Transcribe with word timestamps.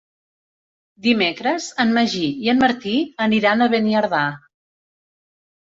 Dimecres 1.07 1.67
en 1.85 1.93
Magí 1.99 2.23
i 2.47 2.51
en 2.55 2.65
Martí 2.67 2.97
aniran 3.27 3.61
a 3.61 3.71
Beniardà. 3.77 4.25